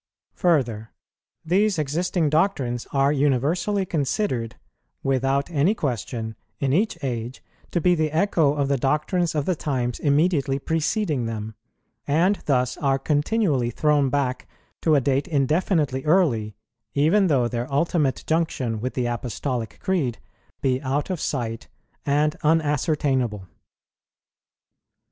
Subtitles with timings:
[0.33, 0.89] Further,
[1.45, 4.55] these existing doctrines are universally considered,
[5.03, 9.55] without any question, in each age to be the echo of the doctrines of the
[9.55, 11.53] times immediately preceding them,
[12.07, 14.47] and thus are continually thrown back
[14.81, 16.55] to a date indefinitely early,
[16.95, 20.17] even though their ultimate junction with the Apostolic Creed
[20.61, 21.67] be out of sight
[22.07, 23.45] and unascertainable.